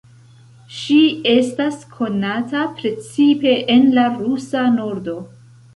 Ŝi 0.77 0.95
estas 1.33 1.77
konata 1.97 2.65
precipe 2.81 3.55
en 3.77 3.89
la 4.01 4.11
Rusa 4.19 4.69
Nordo. 4.81 5.21